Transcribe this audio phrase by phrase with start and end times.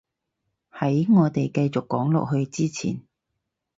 [0.73, 3.03] 喺我哋繼續講落去之前